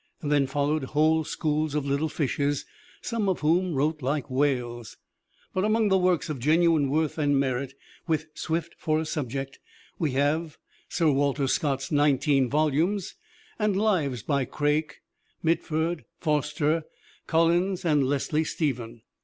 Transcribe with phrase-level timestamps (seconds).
[0.23, 2.65] Then followed whole schools of little fishes,
[3.03, 4.97] some of whom wrote like whales.
[5.53, 7.75] But among the works of genuine worth and merit,
[8.07, 9.59] with Swift for a subject,
[9.99, 10.57] we have
[10.89, 13.13] Sir Walter Scott's nineteen volumes,
[13.59, 15.03] and lives by Craik,
[15.43, 16.83] Mitford, Forster,
[17.27, 19.03] Collins and Leslie Stephen.